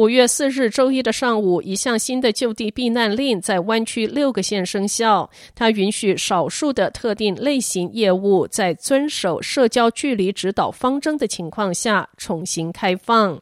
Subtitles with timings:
[0.00, 5.28] 五月四日周一的上午，一项新的就地避难令在湾区六个县生效。
[5.54, 13.38] 它允许少数的特定类型业务在遵守社交距离指导方针的情况下重新开放。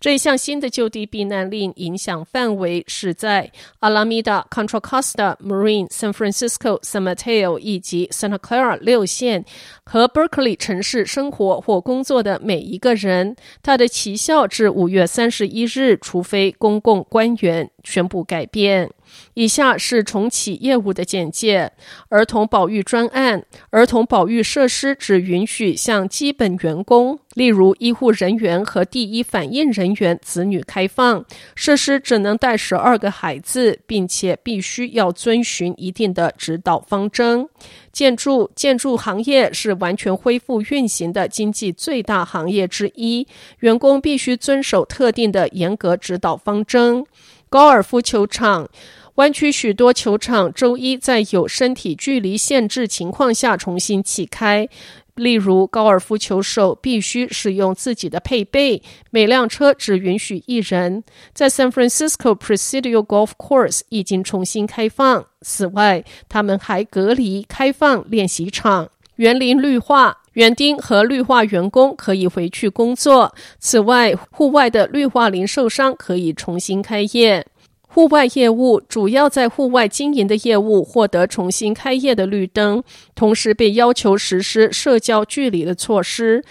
[0.00, 3.50] 这一项新的就地避难令影响范围是在
[3.80, 9.44] Alameda、Contra Costa、Marine、San Francisco、San Mateo 以及 Santa Clara 六县
[9.84, 13.36] 和 Berkeley 城市生活或工作的每一个人。
[13.62, 18.90] 它的奇效至五月三十一日，除非公共官员宣布改变。
[19.34, 21.72] 以下是重启业务的简介：
[22.08, 31.24] 儿童保育专案，儿童保育设施只允许向基本员工，例如医护人员和第一反应人员子女开放。
[31.54, 37.48] 设施只能带十二个孩子，并且必须要遵循一定的指导方针。
[37.92, 43.26] 建筑建筑行业是完全恢复运行的经济最大行业之一，
[43.58, 47.04] 员工必须遵守特定的严格指导方针。
[47.48, 48.68] 高尔夫球场。
[49.14, 54.68] 湾区许多球场周一在有身体距离限制情况下重新启开，
[55.16, 61.02] 例如高尔夫球手必须使用自己的配备，每辆车只允许一人。
[61.34, 65.26] 在 San Francisco Presidio Golf Course 已经重新开放。
[65.40, 68.90] 此外，他们还隔离开放练习场。
[69.16, 73.34] 园林绿化园丁和绿化员工可以回去工作。
[73.58, 77.44] 此外，户外的绿化零售商可以重新开业。
[77.88, 82.84] 户外业务主要在户外经营的业务获得重新开业的绿灯，
[83.16, 86.44] 同时被要求实施社交距离的措施。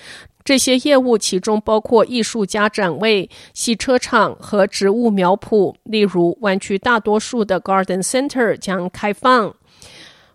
[0.43, 5.73] 这些业务其中包括艺术家展位、洗车场和植物苗圃。
[5.83, 9.53] 例如，湾区大多数的 Garden Center 将开放。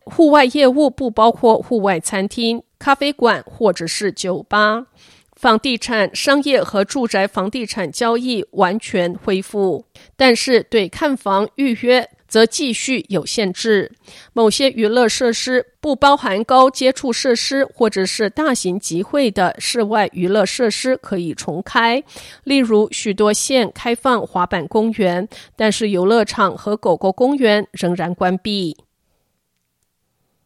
[0.04, 4.86] 户外业务不包括户外餐厅、咖啡馆或者是酒吧。
[5.36, 9.84] 房地产、商业和住宅房地产交易完全恢复，
[10.16, 13.90] 但是对看房预约则继续有限制。
[14.32, 22.02] 某些娱乐设施不包含高接触设施或者是大型集会的室外娱乐设施可以重开，
[22.42, 28.76] 例如许多县开放滑板公园，但是游乐场和狗狗公园仍然关闭。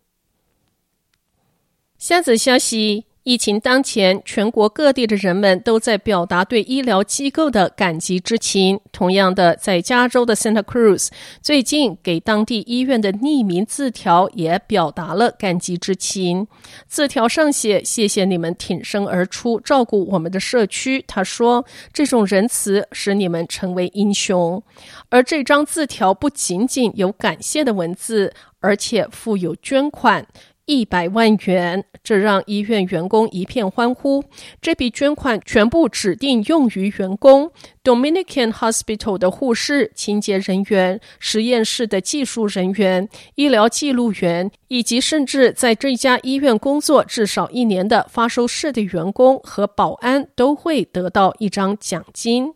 [2.07, 8.79] 下则消息：疫情当前，全国各地的人们都在表达对医疗机构的感激之情。
[8.91, 11.07] 同样的，在加州的 Santa Cruz，
[11.41, 16.47] 最近给当地医院的匿名字条也表达了感激之情。
[16.87, 24.61] 字条上写：“谢谢你们挺身而出，照顾我们的社区。”他说：“这种仁慈使你们成为英雄。”
[25.09, 30.27] 而这张字条不仅仅有感谢的文字，而且附有捐款。
[30.65, 34.23] 一百万元，这让医院员工一片欢呼。
[34.59, 37.51] 这笔捐款全部指定用于员工
[37.83, 52.54] ：Dominican Hospital 的护士、清洁人员、实验室的技术人员、医疗记录员，以及甚至在这家医院工作至少一年的发收室的员工和保安都会得到一张奖金。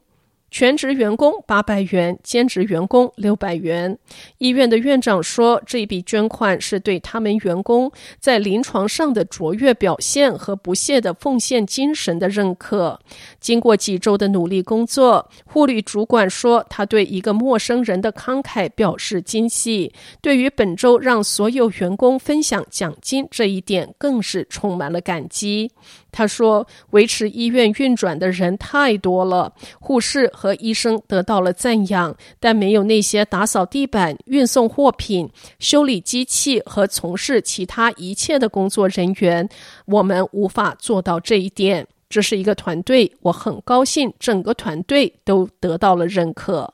[0.52, 3.98] 全职员工八百元，兼职员工六百元。
[4.40, 13.00] 医院的院长说，这笔捐款是对他们员工在临床上的卓越表现和不懈的奉献精神的认可。
[13.40, 19.94] 经过几周的努力工作，护理主管说，他对一个陌生人的慷慨表示惊喜。
[20.22, 25.72] 对于本周让所有员工分享奖金这一点，更是充满了感激。
[26.12, 35.30] 他说：“维持医院运转的人太多了，护士和医生得到了赞扬，但没有那些打扫地板、运送货品、
[35.60, 39.48] 修理机器和从事其他一切的工作人员，
[39.86, 41.88] 我们无法做到这一点。
[42.10, 46.72] 这是一个团队，我很高兴整个团队都得到了认可。”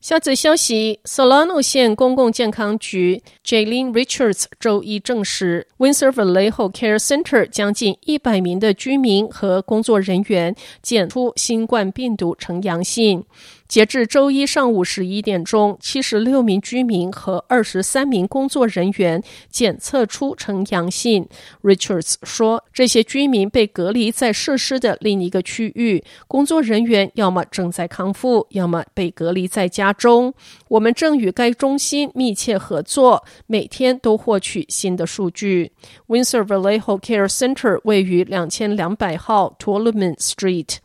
[0.00, 13.26] 下则消息，Solano 县公共健康局 Jayleen Richards 周一证实，Windsor Vallejo Care Center 将近一百名的居民和工作人员检出新冠病毒呈阳性。
[13.70, 21.24] 截至周一上午十一点钟，七十六名居民和二十三名工作人员检测出呈阳性。
[21.62, 30.34] Richards 说，这些居民被隔离在设施的另一个区域，工作人员要么正在康复，要么被隔离在家中。
[30.66, 35.70] 我们正与该中心密切合作，每天都获取新的数据。
[36.08, 40.78] Windsor Vallejo Care Center 位于两千两百号 Tuolumne Street。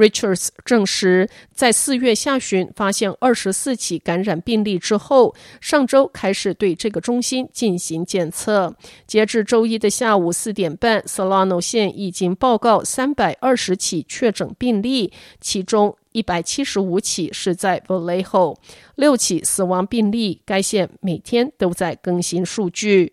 [0.00, 8.74] Richards 证实，在四月下旬发现二十四起感染病例之后，上周开始对这个中心进行检测。
[9.06, 18.56] 截至周一的下午四点半，Solano 县已经报告三百二十起确诊病例，其中一百七十五起是在 Vallejo，
[18.96, 20.40] 六起死亡病例。
[20.46, 23.12] 该县每天都在更新数据。